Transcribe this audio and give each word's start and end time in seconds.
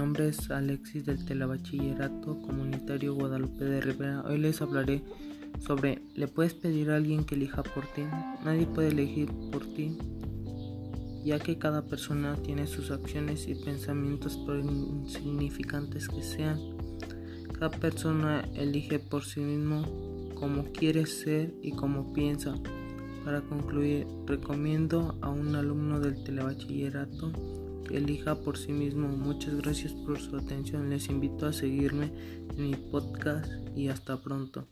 nombre 0.00 0.28
es 0.28 0.50
Alexis 0.50 1.04
del 1.04 1.24
Telebachillerato 1.24 2.40
Comunitario 2.40 3.14
Guadalupe 3.14 3.64
de 3.64 3.80
Rivera. 3.82 4.22
Hoy 4.22 4.38
les 4.38 4.62
hablaré 4.62 5.02
sobre 5.58 6.00
¿le 6.14 6.26
puedes 6.26 6.54
pedir 6.54 6.90
a 6.90 6.96
alguien 6.96 7.24
que 7.24 7.34
elija 7.34 7.62
por 7.62 7.86
ti? 7.88 8.02
Nadie 8.44 8.66
puede 8.66 8.88
elegir 8.88 9.30
por 9.52 9.66
ti, 9.74 9.98
ya 11.22 11.38
que 11.38 11.58
cada 11.58 11.82
persona 11.82 12.36
tiene 12.42 12.66
sus 12.66 12.90
acciones 12.90 13.46
y 13.46 13.54
pensamientos 13.54 14.38
por 14.38 14.58
insignificantes 14.58 16.08
que 16.08 16.22
sean. 16.22 16.58
Cada 17.58 17.70
persona 17.70 18.42
elige 18.54 19.00
por 19.00 19.24
sí 19.24 19.40
mismo 19.40 19.84
cómo 20.34 20.64
quiere 20.72 21.04
ser 21.04 21.52
y 21.62 21.72
cómo 21.72 22.14
piensa. 22.14 22.54
Para 23.24 23.42
concluir, 23.42 24.06
recomiendo 24.26 25.18
a 25.20 25.28
un 25.28 25.54
alumno 25.54 26.00
del 26.00 26.24
telebachillerato 26.24 27.59
elija 27.92 28.36
por 28.36 28.56
sí 28.56 28.72
mismo. 28.72 29.08
Muchas 29.08 29.56
gracias 29.56 29.92
por 29.92 30.20
su 30.20 30.36
atención. 30.36 30.90
Les 30.90 31.08
invito 31.08 31.46
a 31.46 31.52
seguirme 31.52 32.12
en 32.56 32.70
mi 32.70 32.74
podcast 32.74 33.50
y 33.76 33.88
hasta 33.88 34.20
pronto. 34.20 34.66